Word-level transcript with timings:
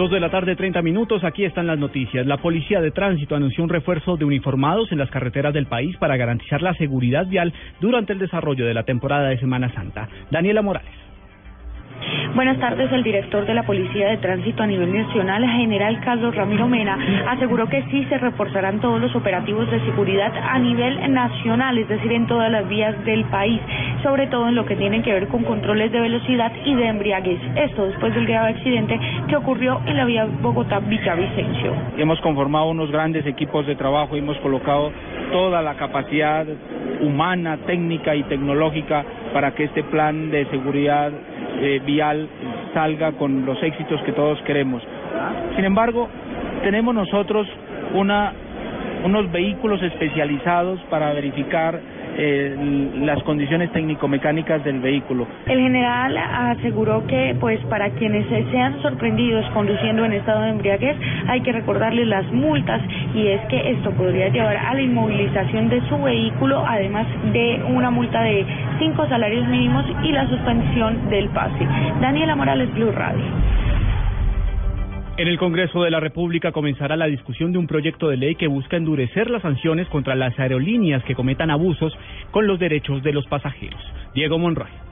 Dos 0.00 0.10
de 0.10 0.18
la 0.18 0.30
tarde, 0.30 0.56
30 0.56 0.80
minutos. 0.80 1.24
Aquí 1.24 1.44
están 1.44 1.66
las 1.66 1.78
noticias. 1.78 2.26
La 2.26 2.38
Policía 2.38 2.80
de 2.80 2.90
Tránsito 2.90 3.36
anunció 3.36 3.62
un 3.62 3.68
refuerzo 3.68 4.16
de 4.16 4.24
uniformados 4.24 4.90
en 4.92 4.96
las 4.96 5.10
carreteras 5.10 5.52
del 5.52 5.66
país 5.66 5.94
para 5.98 6.16
garantizar 6.16 6.62
la 6.62 6.72
seguridad 6.72 7.26
vial 7.26 7.52
durante 7.82 8.14
el 8.14 8.18
desarrollo 8.18 8.64
de 8.64 8.72
la 8.72 8.84
temporada 8.84 9.28
de 9.28 9.38
Semana 9.38 9.70
Santa. 9.74 10.08
Daniela 10.30 10.62
Morales. 10.62 11.09
Buenas 12.34 12.58
tardes. 12.58 12.90
El 12.92 13.02
director 13.02 13.44
de 13.44 13.54
la 13.54 13.64
Policía 13.64 14.08
de 14.08 14.16
Tránsito 14.18 14.62
a 14.62 14.66
nivel 14.66 14.92
nacional, 14.92 15.44
general 15.44 16.00
Carlos 16.00 16.34
Ramiro 16.34 16.68
Mena, 16.68 16.96
aseguró 17.28 17.68
que 17.68 17.82
sí 17.90 18.04
se 18.04 18.18
reforzarán 18.18 18.80
todos 18.80 19.00
los 19.00 19.14
operativos 19.16 19.70
de 19.70 19.80
seguridad 19.80 20.32
a 20.36 20.58
nivel 20.58 21.12
nacional, 21.12 21.76
es 21.78 21.88
decir, 21.88 22.12
en 22.12 22.26
todas 22.26 22.50
las 22.50 22.68
vías 22.68 23.04
del 23.04 23.24
país, 23.26 23.60
sobre 24.02 24.28
todo 24.28 24.48
en 24.48 24.54
lo 24.54 24.64
que 24.64 24.76
tiene 24.76 25.02
que 25.02 25.12
ver 25.12 25.28
con 25.28 25.42
controles 25.44 25.90
de 25.92 26.00
velocidad 26.00 26.52
y 26.64 26.74
de 26.74 26.86
embriaguez. 26.86 27.40
Esto 27.56 27.86
después 27.86 28.14
del 28.14 28.26
grave 28.26 28.50
accidente 28.50 28.98
que 29.28 29.36
ocurrió 29.36 29.80
en 29.86 29.96
la 29.96 30.04
vía 30.04 30.26
Bogotá-Villavicencio. 30.40 31.74
Hemos 31.98 32.20
conformado 32.20 32.70
unos 32.70 32.90
grandes 32.90 33.26
equipos 33.26 33.66
de 33.66 33.74
trabajo 33.74 34.16
y 34.16 34.20
hemos 34.20 34.38
colocado 34.38 34.92
toda 35.32 35.62
la 35.62 35.74
capacidad 35.74 36.46
humana, 37.00 37.58
técnica 37.66 38.14
y 38.14 38.22
tecnológica 38.24 39.04
para 39.32 39.52
que 39.54 39.64
este 39.64 39.82
plan 39.84 40.30
de 40.30 40.46
seguridad 40.46 41.12
eh, 41.60 41.80
vial 41.84 42.28
salga 42.74 43.12
con 43.12 43.44
los 43.44 43.62
éxitos 43.62 44.00
que 44.02 44.12
todos 44.12 44.40
queremos. 44.42 44.82
Sin 45.56 45.64
embargo, 45.64 46.08
tenemos 46.62 46.94
nosotros 46.94 47.46
una, 47.94 48.32
unos 49.04 49.30
vehículos 49.30 49.82
especializados 49.82 50.80
para 50.90 51.12
verificar 51.12 51.80
eh, 52.16 52.92
las 53.00 53.22
condiciones 53.22 53.72
técnico-mecánicas 53.72 54.64
del 54.64 54.80
vehículo. 54.80 55.26
El 55.46 55.60
general 55.60 56.16
aseguró 56.16 57.06
que, 57.06 57.36
pues, 57.40 57.60
para 57.66 57.90
quienes 57.90 58.26
sean 58.50 58.80
sorprendidos 58.82 59.44
conduciendo 59.50 60.04
en 60.04 60.12
estado 60.12 60.42
de 60.42 60.50
embriaguez, 60.50 60.96
hay 61.28 61.40
que 61.42 61.52
recordarles 61.52 62.06
las 62.08 62.30
multas 62.32 62.80
y 63.14 63.26
es 63.28 63.40
que 63.46 63.70
esto 63.70 63.90
podría 63.92 64.28
llevar 64.28 64.56
a 64.56 64.74
la 64.74 64.82
inmovilización 64.82 65.68
de 65.68 65.80
su 65.88 65.98
vehículo, 66.02 66.64
además 66.66 67.06
de 67.32 67.62
una 67.68 67.90
multa 67.90 68.22
de 68.22 68.44
cinco 68.78 69.06
salarios 69.08 69.46
mínimos 69.48 69.84
y 70.02 70.12
la 70.12 70.28
suspensión 70.28 71.08
del 71.10 71.28
pase. 71.30 71.66
Daniela 72.00 72.36
Morales, 72.36 72.72
Blue 72.74 72.92
Radio. 72.92 73.24
En 75.20 75.28
el 75.28 75.36
Congreso 75.36 75.82
de 75.82 75.90
la 75.90 76.00
República 76.00 76.50
comenzará 76.50 76.96
la 76.96 77.04
discusión 77.04 77.52
de 77.52 77.58
un 77.58 77.66
proyecto 77.66 78.08
de 78.08 78.16
ley 78.16 78.36
que 78.36 78.46
busca 78.46 78.78
endurecer 78.78 79.28
las 79.28 79.42
sanciones 79.42 79.86
contra 79.88 80.14
las 80.14 80.38
aerolíneas 80.38 81.04
que 81.04 81.14
cometan 81.14 81.50
abusos 81.50 81.92
con 82.30 82.46
los 82.46 82.58
derechos 82.58 83.02
de 83.02 83.12
los 83.12 83.26
pasajeros. 83.26 83.82
Diego 84.14 84.38
Monroy. 84.38 84.89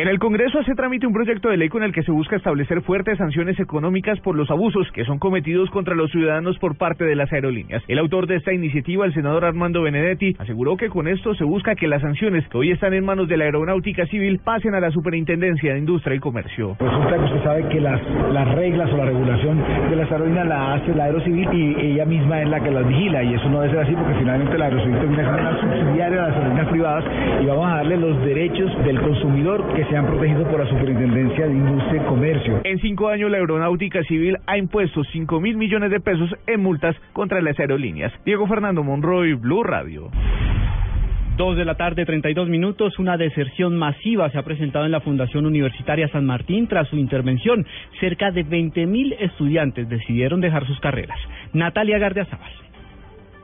En 0.00 0.08
el 0.08 0.18
Congreso 0.18 0.62
se 0.62 0.74
tramite 0.74 1.06
un 1.06 1.12
proyecto 1.12 1.50
de 1.50 1.58
ley 1.58 1.68
con 1.68 1.82
el 1.82 1.92
que 1.92 2.02
se 2.02 2.10
busca 2.10 2.34
establecer 2.34 2.80
fuertes 2.80 3.18
sanciones 3.18 3.60
económicas 3.60 4.18
por 4.20 4.34
los 4.34 4.50
abusos 4.50 4.90
que 4.94 5.04
son 5.04 5.18
cometidos 5.18 5.68
contra 5.68 5.94
los 5.94 6.10
ciudadanos 6.10 6.58
por 6.58 6.78
parte 6.78 7.04
de 7.04 7.14
las 7.14 7.30
aerolíneas. 7.30 7.82
El 7.86 7.98
autor 7.98 8.26
de 8.26 8.36
esta 8.36 8.54
iniciativa, 8.54 9.04
el 9.04 9.12
senador 9.12 9.44
Armando 9.44 9.82
Benedetti, 9.82 10.34
aseguró 10.38 10.78
que 10.78 10.88
con 10.88 11.06
esto 11.06 11.34
se 11.34 11.44
busca 11.44 11.74
que 11.74 11.86
las 11.86 12.00
sanciones 12.00 12.48
que 12.48 12.56
hoy 12.56 12.70
están 12.70 12.94
en 12.94 13.04
manos 13.04 13.28
de 13.28 13.36
la 13.36 13.44
aeronáutica 13.44 14.06
civil 14.06 14.40
pasen 14.42 14.74
a 14.74 14.80
la 14.80 14.90
Superintendencia 14.90 15.74
de 15.74 15.80
Industria 15.80 16.16
y 16.16 16.20
Comercio. 16.20 16.78
Resulta 16.80 17.18
que 17.18 17.24
usted 17.24 17.44
sabe 17.44 17.68
que 17.68 17.80
las, 17.82 18.00
las 18.32 18.54
reglas 18.54 18.90
o 18.94 18.96
la 18.96 19.04
regulación 19.04 19.62
de 19.90 19.96
las 19.96 20.10
aerolíneas 20.10 20.46
la 20.46 20.72
hace 20.76 20.94
la 20.94 21.04
aerocivil 21.04 21.46
y 21.52 21.92
ella 21.92 22.06
misma 22.06 22.40
es 22.40 22.48
la 22.48 22.60
que 22.60 22.70
las 22.70 22.88
vigila 22.88 23.22
y 23.22 23.34
eso 23.34 23.50
no 23.50 23.60
debe 23.60 23.74
ser 23.74 23.82
así 23.82 23.94
porque 23.94 24.14
finalmente 24.14 24.56
la 24.56 24.64
aerocivil 24.64 24.98
termina 24.98 25.24
siendo 25.24 25.42
una 25.42 25.60
subsidiaria 25.60 26.22
de 26.22 26.26
las 26.26 26.36
aerolíneas 26.36 26.68
privadas 26.68 27.04
y 27.42 27.44
vamos 27.44 27.66
a 27.66 27.76
darle 27.76 27.96
los 27.98 28.24
derechos 28.24 28.84
del 28.86 28.98
consumidor 29.02 29.74
que 29.74 29.89
sean 29.90 30.06
protegidos 30.06 30.46
por 30.48 30.60
la 30.60 30.70
Superintendencia 30.70 31.46
de 31.46 31.52
Industria 31.52 32.02
y 32.02 32.06
Comercio. 32.06 32.60
En 32.62 32.78
cinco 32.78 33.08
años, 33.08 33.30
la 33.30 33.38
Aeronáutica 33.38 34.02
Civil 34.04 34.36
ha 34.46 34.56
impuesto 34.56 35.02
5 35.02 35.40
mil 35.40 35.56
millones 35.56 35.90
de 35.90 35.98
pesos 35.98 36.30
en 36.46 36.62
multas 36.62 36.94
contra 37.12 37.42
las 37.42 37.58
aerolíneas. 37.58 38.12
Diego 38.24 38.46
Fernando 38.46 38.84
Monroy, 38.84 39.34
Blue 39.34 39.64
Radio. 39.64 40.08
Dos 41.36 41.56
de 41.56 41.64
la 41.64 41.74
tarde, 41.74 42.04
32 42.04 42.48
minutos. 42.48 42.98
Una 42.98 43.16
deserción 43.16 43.76
masiva 43.76 44.30
se 44.30 44.38
ha 44.38 44.42
presentado 44.42 44.84
en 44.84 44.92
la 44.92 45.00
Fundación 45.00 45.44
Universitaria 45.46 46.06
San 46.08 46.24
Martín 46.24 46.68
tras 46.68 46.86
su 46.88 46.96
intervención. 46.96 47.66
Cerca 47.98 48.30
de 48.30 48.44
20 48.44 48.86
mil 48.86 49.14
estudiantes 49.14 49.88
decidieron 49.88 50.40
dejar 50.40 50.66
sus 50.66 50.78
carreras. 50.80 51.18
Natalia 51.52 51.98
Gardiazabal. 51.98 52.52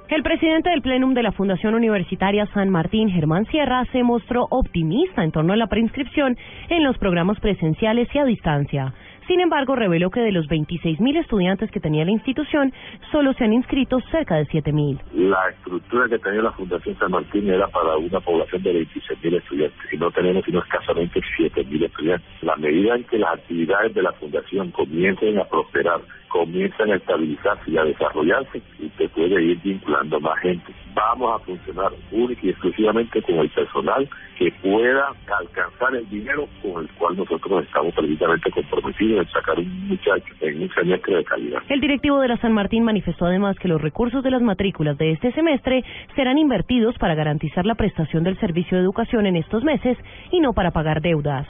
El 0.08 0.22
presidente 0.22 0.70
del 0.70 0.82
Plenum 0.82 1.14
de 1.14 1.22
la 1.24 1.32
Fundación 1.32 1.74
Universitaria 1.74 2.46
San 2.54 2.70
Martín, 2.70 3.10
Germán 3.10 3.44
Sierra, 3.46 3.84
se 3.90 4.04
mostró 4.04 4.46
optimista 4.50 5.24
en 5.24 5.32
torno 5.32 5.52
a 5.52 5.56
la 5.56 5.66
preinscripción 5.66 6.36
en 6.68 6.84
los 6.84 6.96
programas 6.96 7.40
presenciales 7.40 8.08
y 8.14 8.18
a 8.18 8.24
distancia. 8.24 8.94
Sin 9.26 9.40
embargo, 9.40 9.74
reveló 9.74 10.10
que 10.10 10.20
de 10.20 10.30
los 10.30 10.46
26.000 10.46 11.18
estudiantes 11.18 11.70
que 11.72 11.80
tenía 11.80 12.04
la 12.04 12.12
institución, 12.12 12.72
solo 13.10 13.32
se 13.34 13.44
han 13.44 13.52
inscrito 13.52 13.98
cerca 14.12 14.36
de 14.36 14.46
7.000. 14.46 15.00
La 15.14 15.48
estructura 15.48 16.08
que 16.08 16.18
tenía 16.18 16.42
la 16.42 16.52
Fundación 16.52 16.96
San 16.96 17.10
Martín 17.10 17.50
era 17.50 17.66
para 17.66 17.96
una 17.96 18.20
población 18.20 18.62
de 18.62 18.86
26.000 18.86 19.36
estudiantes 19.38 19.92
y 19.92 19.96
no 19.96 20.12
tenemos 20.12 20.44
sino 20.44 20.60
escasamente 20.60 21.20
7.000 21.38 21.84
estudiantes. 21.86 22.28
La 22.42 22.54
medida 22.56 22.94
en 22.94 23.04
que 23.04 23.18
las 23.18 23.34
actividades 23.34 23.94
de 23.94 24.02
la 24.02 24.12
Fundación 24.12 24.70
comiencen 24.70 25.40
a 25.40 25.44
prosperar, 25.44 26.00
comienzan 26.28 26.92
a 26.92 26.96
estabilizarse 26.96 27.70
y 27.70 27.78
a 27.78 27.84
desarrollarse, 27.84 28.62
usted 28.78 29.10
puede 29.10 29.42
ir 29.42 29.60
vinculando 29.60 30.20
más 30.20 30.38
gente. 30.38 30.72
Vamos 30.96 31.30
a 31.30 31.44
funcionar 31.44 31.92
única 32.10 32.40
y 32.42 32.48
exclusivamente 32.48 33.20
con 33.20 33.34
el 33.34 33.50
personal 33.50 34.08
que 34.38 34.50
pueda 34.62 35.08
alcanzar 35.38 35.94
el 35.94 36.08
dinero 36.08 36.48
con 36.62 36.84
el 36.84 36.90
cual 36.92 37.18
nosotros 37.18 37.64
estamos 37.66 37.94
precisamente 37.94 38.50
comprometidos 38.50 39.26
en 39.26 39.32
sacar 39.32 39.58
un 39.58 39.88
muchacho 39.88 40.34
en 40.40 40.62
un 40.62 40.70
semestre 40.70 41.16
de 41.16 41.24
calidad. 41.24 41.62
El 41.68 41.82
directivo 41.82 42.18
de 42.20 42.28
la 42.28 42.38
San 42.38 42.54
Martín 42.54 42.82
manifestó 42.82 43.26
además 43.26 43.58
que 43.58 43.68
los 43.68 43.82
recursos 43.82 44.24
de 44.24 44.30
las 44.30 44.40
matrículas 44.40 44.96
de 44.96 45.12
este 45.12 45.32
semestre 45.32 45.84
serán 46.14 46.38
invertidos 46.38 46.96
para 46.96 47.14
garantizar 47.14 47.66
la 47.66 47.74
prestación 47.74 48.24
del 48.24 48.40
servicio 48.40 48.78
de 48.78 48.82
educación 48.82 49.26
en 49.26 49.36
estos 49.36 49.64
meses 49.64 49.98
y 50.32 50.40
no 50.40 50.54
para 50.54 50.70
pagar 50.70 51.02
deudas. 51.02 51.46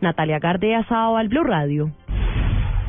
Natalia 0.00 0.40
Gardea, 0.40 0.82
Sao 0.88 1.16
al 1.16 1.28
Blue 1.28 1.44
Radio. 1.44 1.92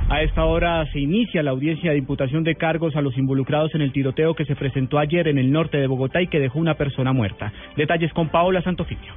A 0.10 0.24
esta 0.24 0.44
hora 0.44 0.84
se 0.92 1.00
inicia 1.00 1.44
la 1.44 1.52
audiencia 1.52 1.92
de 1.92 2.00
imputación 2.00 2.44
de 2.44 2.56
cargos 2.56 2.96
a 2.96 3.02
los 3.02 3.16
involucrados 3.16 3.76
en 3.76 3.82
el 3.82 3.92
tiroteo 3.92 4.34
que 4.34 4.44
se 4.44 4.56
presentó 4.56 4.98
ayer 4.98 5.28
en 5.28 5.38
el 5.38 5.52
norte 5.52 5.78
de 5.78 5.86
Bogotá 5.86 6.20
y 6.20 6.28
que 6.28 6.40
dejó 6.40 6.58
una 6.58 6.74
persona 6.74 7.14
muerta. 7.14 7.54
Detalles 7.78 8.12
con 8.14 8.30
Paola 8.30 8.64
Santofimio. 8.64 9.14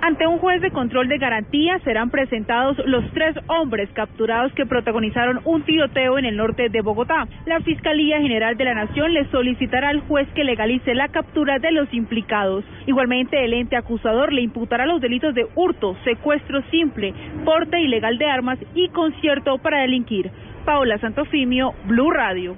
Ante 0.00 0.26
un 0.26 0.38
juez 0.38 0.60
de 0.60 0.70
control 0.70 1.08
de 1.08 1.18
garantía 1.18 1.78
serán 1.80 2.10
presentados 2.10 2.76
los 2.86 3.04
tres 3.12 3.34
hombres 3.48 3.88
capturados 3.94 4.52
que 4.52 4.66
protagonizaron 4.66 5.40
un 5.44 5.62
tiroteo 5.62 6.18
en 6.18 6.26
el 6.26 6.36
norte 6.36 6.68
de 6.68 6.82
Bogotá. 6.82 7.26
La 7.46 7.60
Fiscalía 7.60 8.20
General 8.20 8.56
de 8.56 8.64
la 8.64 8.74
Nación 8.74 9.14
le 9.14 9.28
solicitará 9.30 9.88
al 9.88 10.00
juez 10.00 10.28
que 10.34 10.44
legalice 10.44 10.94
la 10.94 11.08
captura 11.08 11.58
de 11.58 11.72
los 11.72 11.92
implicados. 11.92 12.62
Igualmente, 12.86 13.42
el 13.44 13.54
ente 13.54 13.76
acusador 13.76 14.32
le 14.32 14.42
imputará 14.42 14.86
los 14.86 15.00
delitos 15.00 15.34
de 15.34 15.46
hurto, 15.54 15.96
secuestro 16.04 16.62
simple, 16.70 17.14
porte 17.44 17.80
ilegal 17.80 18.18
de 18.18 18.26
armas 18.26 18.58
y 18.74 18.88
concierto 18.90 19.58
para 19.58 19.80
delinquir. 19.80 20.30
Paola 20.64 20.98
Santofimio, 20.98 21.74
Blue 21.86 22.10
Radio. 22.10 22.56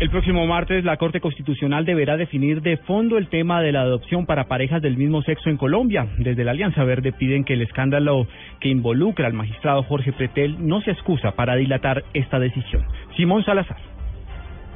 El 0.00 0.10
próximo 0.10 0.44
martes 0.48 0.84
la 0.84 0.96
Corte 0.96 1.20
Constitucional 1.20 1.84
deberá 1.84 2.16
definir 2.16 2.62
de 2.62 2.78
fondo 2.78 3.16
el 3.16 3.28
tema 3.28 3.62
de 3.62 3.70
la 3.70 3.82
adopción 3.82 4.26
para 4.26 4.48
parejas 4.48 4.82
del 4.82 4.96
mismo 4.96 5.22
sexo 5.22 5.50
en 5.50 5.56
Colombia. 5.56 6.08
Desde 6.18 6.42
la 6.42 6.50
Alianza 6.50 6.82
Verde 6.82 7.12
piden 7.12 7.44
que 7.44 7.54
el 7.54 7.62
escándalo 7.62 8.26
que 8.58 8.70
involucra 8.70 9.28
al 9.28 9.34
magistrado 9.34 9.84
Jorge 9.84 10.12
Pretel 10.12 10.66
no 10.66 10.80
se 10.80 10.90
excusa 10.90 11.36
para 11.36 11.54
dilatar 11.54 12.02
esta 12.12 12.40
decisión. 12.40 12.84
Simón 13.16 13.44
Salazar. 13.44 13.76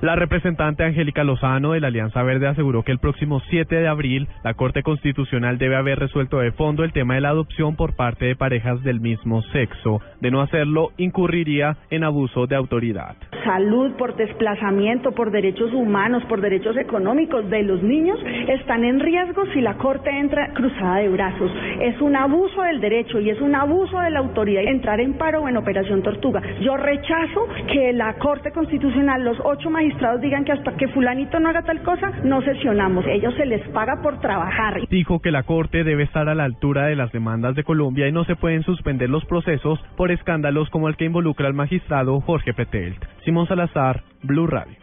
La 0.01 0.15
representante 0.15 0.85
Angélica 0.85 1.25
Lozano 1.25 1.73
de 1.73 1.81
la 1.81 1.89
Alianza 1.89 2.23
Verde 2.23 2.47
aseguró 2.47 2.85
que 2.85 2.93
el 2.93 3.01
próximo 3.01 3.43
7 3.51 3.75
de 3.75 3.89
abril 3.89 4.29
la 4.45 4.55
Corte 4.55 4.85
Constitucional 4.85 5.59
debe 5.59 5.75
haber 5.75 5.99
resuelto 5.99 6.39
de 6.39 6.53
fondo 6.53 6.85
el 6.85 6.93
tema 6.93 7.17
de 7.17 7.23
la 7.23 7.31
adopción 7.31 7.75
por 7.75 7.97
parte 7.97 8.27
de 8.27 8.37
parejas 8.37 8.81
del 8.85 9.01
mismo 9.01 9.43
sexo. 9.51 10.01
De 10.21 10.31
no 10.31 10.41
hacerlo, 10.41 10.93
incurriría 10.99 11.79
en 11.91 12.05
abuso 12.05 12.47
de 12.47 12.55
autoridad. 12.55 13.17
Salud, 13.49 13.93
por 13.97 14.15
desplazamiento, 14.15 15.13
por 15.13 15.31
derechos 15.31 15.73
humanos, 15.73 16.23
por 16.29 16.43
derechos 16.43 16.77
económicos 16.77 17.49
de 17.49 17.63
los 17.63 17.83
niños, 17.83 18.21
están 18.47 18.85
en 18.85 19.01
riesgo 19.01 19.47
si 19.55 19.63
la 19.63 19.79
Corte 19.79 20.11
entra 20.11 20.53
cruzada 20.53 20.97
de 20.97 21.09
brazos. 21.09 21.51
Es 21.81 21.99
un 22.03 22.15
abuso 22.15 22.61
del 22.61 22.79
derecho 22.79 23.19
y 23.21 23.31
es 23.31 23.41
un 23.41 23.55
abuso 23.55 23.99
de 24.01 24.11
la 24.11 24.19
autoridad 24.19 24.65
entrar 24.65 25.01
en 25.01 25.15
paro 25.15 25.41
o 25.43 25.49
en 25.49 25.57
operación 25.57 26.03
tortuga. 26.03 26.43
Yo 26.61 26.77
rechazo 26.77 27.49
que 27.73 27.95
la 27.95 28.19
Corte 28.19 28.53
Constitucional, 28.53 29.25
los 29.25 29.39
ocho 29.43 29.71
magistrados 29.71 30.21
digan 30.21 30.45
que 30.45 30.53
hasta 30.53 30.77
que 30.77 30.89
fulanito 30.89 31.41
no 31.41 31.49
haga 31.49 31.63
tal 31.63 31.83
cosa, 31.83 32.11
no 32.25 32.43
sesionamos. 32.43 33.07
Ellos 33.07 33.33
se 33.39 33.47
les 33.47 33.67
paga 33.69 34.03
por 34.03 34.21
trabajar. 34.21 34.87
Dijo 34.91 35.21
que 35.21 35.31
la 35.31 35.45
Corte 35.45 35.85
debe 35.85 36.03
estar 36.03 36.29
a 36.29 36.35
la 36.35 36.45
altura 36.45 36.85
de 36.87 36.97
las 36.97 37.11
demandas 37.13 37.55
de 37.55 37.65
Colombia 37.65 38.09
y 38.09 38.13
no 38.13 38.25
se 38.25 38.37
pueden 38.37 38.63
suspender 38.63 39.09
los 39.09 39.25
procesos 39.25 39.81
por 39.97 40.11
escándalos 40.11 40.69
como 40.69 40.89
el 40.89 40.97
que 40.97 41.07
involucra 41.07 41.47
al 41.47 41.55
magistrado 41.55 42.21
Jorge 42.21 42.53
Petelt. 42.53 43.03
Salazar, 43.47 44.03
Blue 44.23 44.47
Radio. 44.47 44.77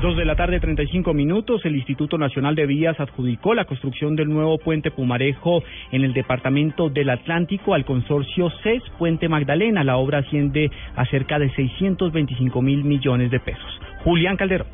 Dos 0.00 0.16
de 0.16 0.24
la 0.24 0.34
tarde, 0.34 0.60
35 0.60 1.12
minutos. 1.12 1.62
El 1.66 1.76
Instituto 1.76 2.16
Nacional 2.16 2.54
de 2.54 2.64
Vías 2.64 2.98
adjudicó 2.98 3.52
la 3.52 3.66
construcción 3.66 4.16
del 4.16 4.30
nuevo 4.30 4.56
puente 4.56 4.90
Pumarejo 4.90 5.62
en 5.92 6.04
el 6.04 6.14
departamento 6.14 6.88
del 6.88 7.10
Atlántico 7.10 7.74
al 7.74 7.84
consorcio 7.84 8.50
CES 8.62 8.82
Puente 8.98 9.28
Magdalena. 9.28 9.84
La 9.84 9.98
obra 9.98 10.20
asciende 10.20 10.70
a 10.96 11.04
cerca 11.04 11.38
de 11.38 11.50
625 11.54 12.62
mil 12.62 12.82
millones 12.82 13.30
de 13.30 13.40
pesos. 13.40 13.80
Julián 14.02 14.38
Calderón. 14.38 14.68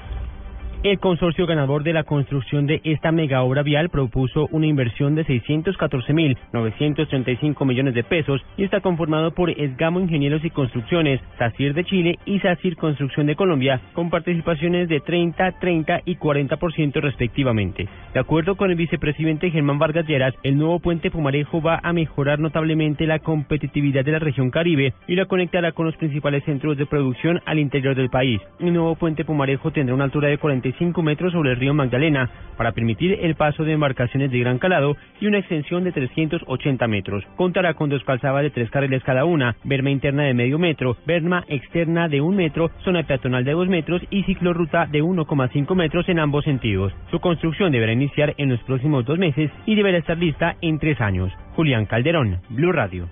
El 0.82 0.98
consorcio 1.00 1.46
ganador 1.46 1.82
de 1.82 1.94
la 1.94 2.04
construcción 2.04 2.66
de 2.66 2.82
esta 2.84 3.10
mega 3.10 3.42
obra 3.42 3.62
vial 3.62 3.88
propuso 3.88 4.46
una 4.52 4.66
inversión 4.66 5.14
de 5.14 5.24
614.935 5.24 7.64
millones 7.66 7.94
de 7.94 8.04
pesos 8.04 8.44
y 8.56 8.64
está 8.64 8.80
conformado 8.80 9.32
por 9.32 9.50
Esgamo 9.50 10.00
Ingenieros 10.00 10.44
y 10.44 10.50
Construcciones, 10.50 11.20
SACIR 11.38 11.72
de 11.74 11.84
Chile 11.84 12.18
y 12.24 12.40
SACIR 12.40 12.76
Construcción 12.76 13.26
de 13.26 13.36
Colombia, 13.36 13.80
con 13.94 14.10
participaciones 14.10 14.88
de 14.88 15.00
30, 15.00 15.58
30 15.58 16.02
y 16.04 16.16
40% 16.16 17.00
respectivamente. 17.00 17.88
De 18.12 18.20
acuerdo 18.20 18.56
con 18.56 18.70
el 18.70 18.76
vicepresidente 18.76 19.50
Germán 19.50 19.78
Vargas 19.78 20.06
Lleras, 20.06 20.34
el 20.42 20.58
nuevo 20.58 20.78
puente 20.78 21.10
Pumarejo 21.10 21.60
va 21.60 21.80
a 21.82 21.92
mejorar 21.92 22.38
notablemente 22.38 23.06
la 23.06 23.18
competitividad 23.18 24.04
de 24.04 24.12
la 24.12 24.18
región 24.18 24.50
Caribe 24.50 24.92
y 25.08 25.16
la 25.16 25.24
conectará 25.24 25.72
con 25.72 25.86
los 25.86 25.96
principales 25.96 26.44
centros 26.44 26.76
de 26.76 26.86
producción 26.86 27.40
al 27.46 27.58
interior 27.58 27.96
del 27.96 28.10
país. 28.10 28.40
El 28.60 28.74
nuevo 28.74 28.94
puente 28.94 29.24
Pumarejo 29.24 29.72
tendrá 29.72 29.94
una 29.94 30.04
altura 30.04 30.28
de 30.28 30.36
45 30.66 31.02
metros 31.02 31.32
sobre 31.32 31.52
el 31.52 31.56
río 31.56 31.74
Magdalena 31.74 32.28
para 32.56 32.72
permitir 32.72 33.18
el 33.22 33.34
paso 33.34 33.64
de 33.64 33.72
embarcaciones 33.72 34.30
de 34.30 34.40
gran 34.40 34.58
calado 34.58 34.96
y 35.20 35.26
una 35.26 35.38
extensión 35.38 35.84
de 35.84 35.92
380 35.92 36.86
metros. 36.88 37.24
Contará 37.36 37.74
con 37.74 37.90
dos 37.90 38.02
calzadas 38.04 38.42
de 38.42 38.50
tres 38.50 38.70
carriles 38.70 39.02
cada 39.04 39.24
una, 39.24 39.56
berma 39.64 39.90
interna 39.90 40.24
de 40.24 40.34
medio 40.34 40.58
metro, 40.58 40.96
berma 41.06 41.44
externa 41.48 42.08
de 42.08 42.20
un 42.20 42.36
metro, 42.36 42.70
zona 42.84 43.04
peatonal 43.04 43.44
de 43.44 43.52
dos 43.52 43.68
metros 43.68 44.02
y 44.10 44.24
ciclorruta 44.24 44.86
de 44.86 45.02
1,5 45.02 45.74
metros 45.74 46.08
en 46.08 46.18
ambos 46.18 46.44
sentidos. 46.44 46.92
Su 47.10 47.20
construcción 47.20 47.72
deberá 47.72 47.92
iniciar 47.92 48.34
en 48.38 48.48
los 48.48 48.60
próximos 48.62 49.04
dos 49.04 49.18
meses 49.18 49.50
y 49.66 49.74
deberá 49.74 49.98
estar 49.98 50.18
lista 50.18 50.56
en 50.62 50.78
tres 50.78 51.00
años. 51.00 51.32
Julián 51.54 51.86
Calderón, 51.86 52.40
Blue 52.50 52.72
Radio. 52.72 53.08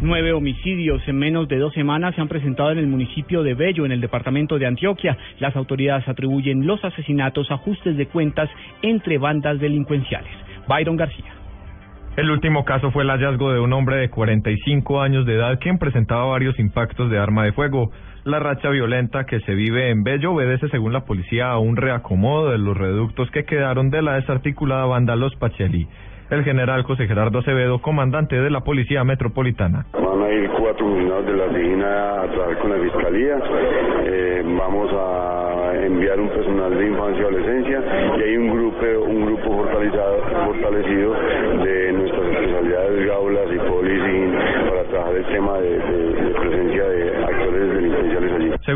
Nueve 0.00 0.32
homicidios 0.32 1.02
en 1.08 1.18
menos 1.18 1.48
de 1.48 1.58
dos 1.58 1.74
semanas 1.74 2.14
se 2.14 2.20
han 2.20 2.28
presentado 2.28 2.70
en 2.70 2.78
el 2.78 2.86
municipio 2.86 3.42
de 3.42 3.54
Bello, 3.54 3.84
en 3.84 3.90
el 3.90 4.00
departamento 4.00 4.56
de 4.56 4.66
Antioquia. 4.66 5.18
Las 5.40 5.56
autoridades 5.56 6.06
atribuyen 6.06 6.68
los 6.68 6.84
asesinatos 6.84 7.50
a 7.50 7.54
ajustes 7.54 7.96
de 7.96 8.06
cuentas 8.06 8.48
entre 8.82 9.18
bandas 9.18 9.58
delincuenciales. 9.58 10.30
Byron 10.68 10.96
García. 10.96 11.34
El 12.16 12.30
último 12.30 12.64
caso 12.64 12.92
fue 12.92 13.02
el 13.02 13.10
hallazgo 13.10 13.52
de 13.52 13.58
un 13.58 13.72
hombre 13.72 13.96
de 13.96 14.08
45 14.08 15.00
años 15.02 15.26
de 15.26 15.34
edad 15.34 15.58
quien 15.60 15.78
presentaba 15.78 16.26
varios 16.26 16.56
impactos 16.60 17.10
de 17.10 17.18
arma 17.18 17.42
de 17.42 17.52
fuego. 17.52 17.90
La 18.22 18.38
racha 18.38 18.70
violenta 18.70 19.24
que 19.24 19.40
se 19.40 19.54
vive 19.54 19.90
en 19.90 20.04
Bello 20.04 20.32
obedece, 20.32 20.68
según 20.68 20.92
la 20.92 21.06
policía, 21.06 21.50
a 21.50 21.58
un 21.58 21.74
reacomodo 21.74 22.50
de 22.50 22.58
los 22.58 22.76
reductos 22.76 23.28
que 23.32 23.44
quedaron 23.44 23.90
de 23.90 24.02
la 24.02 24.14
desarticulada 24.14 24.84
banda 24.84 25.16
Los 25.16 25.34
Pacheli 25.34 25.88
el 26.30 26.44
general 26.44 26.82
José 26.82 27.06
Gerardo 27.06 27.38
Acevedo, 27.38 27.80
comandante 27.80 28.36
de 28.36 28.50
la 28.50 28.60
Policía 28.60 29.04
Metropolitana. 29.04 29.86
Van 29.92 30.22
a 30.22 30.30
ir 30.30 30.50
cuatro 30.50 30.86
unidades 30.86 31.26
de 31.26 31.36
la 31.36 31.48
DINA 31.48 32.22
a 32.22 32.26
trabajar 32.30 32.58
con 32.58 32.70
la 32.70 32.78
Fiscalía. 32.78 33.38
Eh, 34.04 34.42
vamos 34.44 34.90
a 34.92 35.72
enviar 35.84 36.20
un 36.20 36.28
personal 36.28 36.76
de 36.76 36.86
infancia 36.86 37.22
y 37.22 37.24
adolescencia 37.24 37.82
y 38.18 38.22
hay 38.22 38.36
un 38.36 38.48
grupo, 38.50 38.86
un 39.06 39.26
grupo 39.26 39.64
fortalecido, 40.44 41.14
de 41.64 41.92
nuestras 41.92 42.24
especialidades, 42.26 43.06
gaulas 43.06 43.46
y 43.52 43.58
policing 43.58 44.32
para 44.68 44.84
trabajar 44.84 45.16
el 45.16 45.26
tema 45.26 45.58
de, 45.58 45.78
presencia 46.40 46.84
de. 46.84 46.97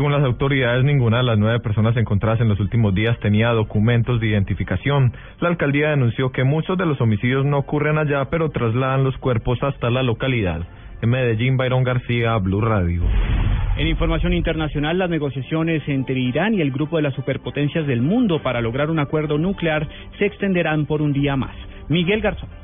Según 0.03 0.21
las 0.21 0.25
autoridades, 0.25 0.83
ninguna 0.83 1.19
de 1.19 1.23
las 1.23 1.39
nueve 1.39 1.61
personas 1.61 1.95
encontradas 1.95 2.41
en 2.41 2.49
los 2.49 2.59
últimos 2.59 2.93
días 2.93 3.17
tenía 3.21 3.51
documentos 3.51 4.19
de 4.19 4.27
identificación. 4.27 5.13
La 5.39 5.47
alcaldía 5.47 5.91
denunció 5.91 6.29
que 6.33 6.43
muchos 6.43 6.77
de 6.77 6.85
los 6.85 6.99
homicidios 6.99 7.45
no 7.45 7.59
ocurren 7.59 7.97
allá, 7.97 8.25
pero 8.29 8.49
trasladan 8.49 9.05
los 9.05 9.17
cuerpos 9.17 9.63
hasta 9.63 9.89
la 9.89 10.03
localidad. 10.03 10.59
En 11.01 11.09
Medellín, 11.09 11.55
Byron 11.55 11.85
García, 11.85 12.35
Blue 12.35 12.59
Radio. 12.59 13.01
En 13.77 13.87
información 13.87 14.33
internacional, 14.33 14.97
las 14.97 15.09
negociaciones 15.09 15.81
entre 15.87 16.19
Irán 16.19 16.53
y 16.53 16.59
el 16.59 16.71
grupo 16.71 16.97
de 16.97 17.03
las 17.03 17.13
superpotencias 17.13 17.87
del 17.87 18.01
mundo 18.01 18.43
para 18.43 18.59
lograr 18.59 18.89
un 18.89 18.99
acuerdo 18.99 19.37
nuclear 19.37 19.87
se 20.19 20.25
extenderán 20.25 20.85
por 20.85 21.01
un 21.01 21.13
día 21.13 21.37
más. 21.37 21.55
Miguel 21.87 22.19
Garzón. 22.19 22.62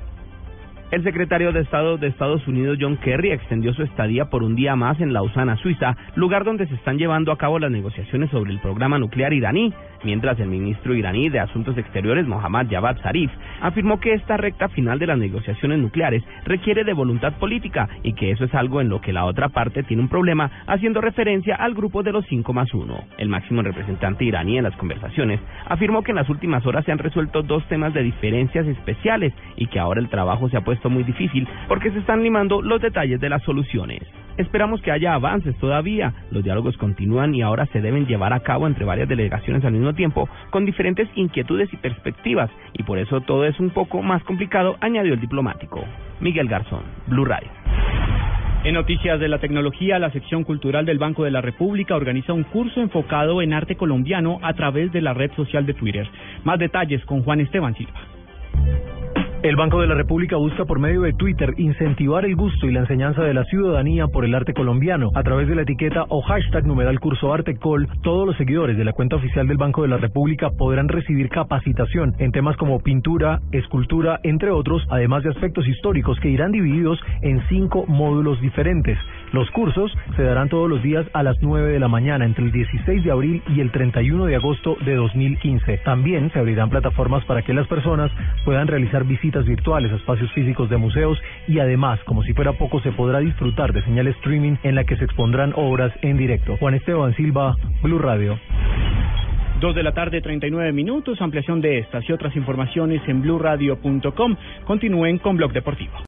El 0.92 1.04
secretario 1.04 1.52
de 1.52 1.60
Estado 1.60 2.00
de 2.00 2.08
Estados 2.08 2.48
Unidos, 2.48 2.80
John 2.82 2.98
Kerry, 2.98 3.30
extendió 3.30 3.76
su 3.76 3.84
estadía 3.84 4.26
por 4.26 4.42
un 4.42 4.56
día 4.56 4.76
más 4.76 5.00
en 5.00 5.14
Lausana, 5.14 5.56
Suiza, 5.58 5.96
lugar 6.16 6.44
donde 6.44 6.66
se 6.66 6.74
están 6.74 6.98
llevando 6.98 7.32
a 7.32 7.38
cabo 7.38 7.60
las 7.60 7.70
negociaciones 7.70 8.32
sobre 8.32 8.52
el 8.52 8.60
programa 8.60 8.98
nuclear 8.98 9.32
iraní, 9.32 9.72
mientras 10.04 10.40
el 10.40 10.48
ministro 10.48 10.96
iraní 10.96 11.30
de 11.30 11.42
Asuntos 11.42 11.78
Exteriores, 11.78 12.26
Mohammad 12.26 12.66
Javad 12.72 12.98
Zarif, 13.04 13.30
afirmó 13.62 14.00
que 14.00 14.14
esta 14.14 14.36
recta 14.38 14.68
final 14.70 14.98
de 14.98 15.06
las 15.06 15.20
negociaciones 15.20 15.78
nucleares 15.78 16.24
requiere 16.46 16.84
de 16.84 16.94
voluntad 16.94 17.34
política 17.34 17.88
y 18.02 18.14
que 18.14 18.32
eso 18.32 18.46
es 18.46 18.56
algo 18.56 18.82
en 18.82 18.90
lo 18.90 19.00
que 19.00 19.14
la 19.14 19.26
otra 19.26 19.50
parte 19.50 19.84
tiene 19.84 20.02
un 20.02 20.10
problema, 20.10 20.50
haciendo 20.66 21.02
referencia 21.02 21.56
al 21.56 21.76
grupo 21.76 22.02
de 22.02 22.14
los 22.14 22.26
cinco 22.26 22.52
más 22.52 22.74
uno. 22.74 23.04
El 23.20 23.30
máximo 23.30 23.62
representante 23.62 24.26
iraní 24.26 24.58
en 24.58 24.64
las 24.64 24.76
conversaciones 24.76 25.40
afirmó 25.68 26.02
que 26.02 26.14
en 26.14 26.18
las 26.18 26.30
últimas 26.30 26.66
horas 26.66 26.84
se 26.84 26.92
han 26.92 26.98
resuelto 26.98 27.44
dos 27.44 27.64
temas 27.68 27.94
de 27.94 28.02
diferencias 28.02 28.66
especiales 28.66 29.34
y 29.56 29.68
que 29.68 29.78
ahora 29.78 30.02
el 30.02 30.10
trabajo 30.10 30.50
se 30.50 30.58
ha 30.58 30.62
puesto 30.62 30.79
muy 30.88 31.04
difícil 31.04 31.48
porque 31.68 31.92
se 31.92 32.00
están 32.00 32.24
limando 32.24 32.62
los 32.62 32.82
detalles 32.82 33.20
de 33.20 33.30
las 33.30 33.44
soluciones. 33.44 34.04
Esperamos 34.38 34.82
que 34.82 34.92
haya 34.92 35.16
avances 35.16 35.54
todavía. 35.58 36.14
Los 36.32 36.46
diálogos 36.46 36.78
continúan 36.78 37.36
y 37.36 37.42
ahora 37.42 37.66
se 37.74 37.82
deben 37.82 38.06
llevar 38.06 38.32
a 38.32 38.40
cabo 38.40 38.68
entre 38.68 38.86
varias 38.86 39.10
delegaciones 39.10 39.66
al 39.66 39.74
mismo 39.74 39.94
tiempo, 39.94 40.30
con 40.50 40.66
diferentes 40.66 41.10
inquietudes 41.16 41.74
y 41.74 41.78
perspectivas, 41.78 42.50
y 42.72 42.84
por 42.84 43.00
eso 43.00 43.20
todo 43.20 43.44
es 43.44 43.60
un 43.60 43.72
poco 43.72 44.02
más 44.02 44.24
complicado, 44.24 44.78
añadió 44.80 45.14
el 45.14 45.20
diplomático. 45.20 45.84
Miguel 46.22 46.48
Garzón, 46.48 46.84
Blue 47.08 47.26
Radio. 47.26 47.50
En 48.64 48.76
noticias 48.76 49.20
de 49.20 49.30
la 49.30 49.40
tecnología, 49.40 50.00
la 50.00 50.12
sección 50.12 50.44
cultural 50.44 50.86
del 50.86 51.00
Banco 51.00 51.24
de 51.24 51.32
la 51.32 51.42
República 51.42 51.96
organiza 51.96 52.34
un 52.34 52.44
curso 52.44 52.82
enfocado 52.82 53.42
en 53.42 53.54
arte 53.54 53.76
colombiano 53.76 54.40
a 54.42 54.54
través 54.54 54.92
de 54.92 55.02
la 55.02 55.14
red 55.14 55.32
social 55.34 55.66
de 55.66 55.74
Twitter. 55.74 56.10
Más 56.44 56.60
detalles 56.60 57.04
con 57.06 57.24
Juan 57.24 57.40
Esteban 57.40 57.76
Silva. 57.76 58.19
El 59.42 59.56
Banco 59.56 59.80
de 59.80 59.88
la 59.88 59.96
República 59.96 60.36
busca 60.36 60.66
por 60.66 60.80
medio 60.80 61.04
de 61.04 61.14
Twitter 61.14 61.54
incentivar 61.56 62.26
el 62.26 62.36
gusto 62.36 62.68
y 62.68 62.74
la 62.74 62.82
enseñanza 62.82 63.24
de 63.24 63.34
la 63.34 63.46
ciudadanía 63.46 64.08
por 64.08 64.26
el 64.26 64.36
arte 64.36 64.54
colombiano. 64.54 65.12
A 65.16 65.24
través 65.24 65.48
de 65.48 65.56
la 65.56 65.62
etiqueta 65.62 66.04
o 66.10 66.22
hashtag 66.22 66.68
numeral 66.68 67.00
curso 67.00 67.34
arte 67.34 67.56
col, 67.56 67.88
todos 68.04 68.28
los 68.28 68.36
seguidores 68.36 68.76
de 68.76 68.84
la 68.84 68.92
cuenta 68.92 69.16
oficial 69.16 69.48
del 69.48 69.56
Banco 69.56 69.84
de 69.84 69.88
la 69.88 69.96
República 69.96 70.50
podrán 70.50 70.90
recibir 70.90 71.30
capacitación 71.30 72.16
en 72.20 72.34
temas 72.34 72.58
como 72.58 72.82
pintura, 72.82 73.40
escultura, 73.54 74.20
entre 74.24 74.52
otros, 74.52 74.86
además 74.90 75.24
de 75.24 75.30
aspectos 75.30 75.66
históricos 75.70 76.20
que 76.20 76.30
irán 76.30 76.52
divididos 76.52 77.00
en 77.22 77.42
cinco 77.48 77.86
módulos 77.88 78.42
diferentes. 78.42 78.98
Los 79.32 79.50
cursos 79.52 79.90
se 80.18 80.24
darán 80.24 80.50
todos 80.50 80.70
los 80.70 80.84
días 80.84 81.06
a 81.14 81.24
las 81.24 81.38
9 81.40 81.72
de 81.72 81.80
la 81.80 81.88
mañana 81.88 82.26
entre 82.26 82.44
el 82.44 82.52
16 82.52 83.06
de 83.06 83.12
abril 83.12 83.42
y 83.56 83.62
el 83.62 83.72
31 83.72 84.26
de 84.26 84.36
agosto 84.36 84.76
de 84.84 84.96
2015. 84.96 85.78
También 85.86 86.30
se 86.34 86.40
abrirán 86.40 86.70
plataformas 86.70 87.24
para 87.24 87.44
que 87.44 87.54
las 87.54 87.68
personas 87.68 88.12
puedan 88.44 88.68
realizar 88.68 89.06
visitas 89.06 89.29
virtuales 89.46 89.92
a 89.92 89.96
espacios 89.96 90.32
físicos 90.34 90.70
de 90.70 90.78
museos 90.78 91.18
y 91.48 91.60
además, 91.60 92.00
como 92.06 92.24
si 92.24 92.34
fuera 92.34 92.54
poco, 92.54 92.82
se 92.82 92.92
podrá 92.92 93.20
disfrutar 93.20 93.74
de 93.74 93.84
señal 93.84 94.08
streaming 94.08 94.56
en 94.64 94.76
la 94.76 94.84
que 94.84 94.98
se 94.98 95.06
expondrán 95.06 95.54
obras 95.56 95.94
en 96.02 96.18
directo. 96.18 96.58
Juan 96.58 96.74
Esteban 96.74 97.16
Silva, 97.16 97.56
Blue 97.84 98.00
Radio. 98.00 98.40
Dos 99.60 99.76
de 99.76 99.84
la 99.84 99.92
tarde, 99.92 100.22
39 100.22 100.72
minutos. 100.72 101.22
Ampliación 101.22 101.60
de 101.60 101.80
estas 101.80 102.08
y 102.08 102.14
otras 102.14 102.36
informaciones 102.36 103.02
en 103.08 103.22
blurradio.com. 103.22 104.36
Continúen 104.66 105.18
con 105.20 105.38
Blog 105.38 105.52
Deportivo. 105.52 106.00